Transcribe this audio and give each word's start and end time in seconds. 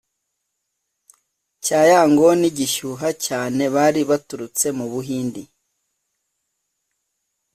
cya 1.63 1.81
Yangon 1.91 2.41
gishyuha 2.57 3.07
cyane 3.25 3.61
Bari 3.75 4.01
baturutse 4.09 4.65
mu 4.77 4.85
Buhindi 4.91 5.43